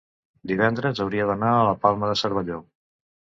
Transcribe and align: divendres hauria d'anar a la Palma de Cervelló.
divendres 0.51 1.01
hauria 1.03 1.27
d'anar 1.31 1.51
a 1.57 1.67
la 1.69 1.75
Palma 1.85 2.11
de 2.13 2.17
Cervelló. 2.25 2.57